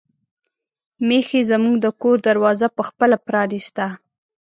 میښې 1.07 1.41
زموږ 1.49 1.75
د 1.81 1.85
کور 2.01 2.17
دروازه 2.27 2.67
په 2.75 2.81
خپله 2.89 3.15
پرانیسته. 3.27 3.85